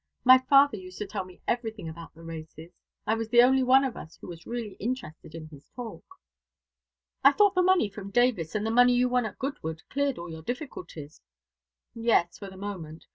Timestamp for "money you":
8.71-9.07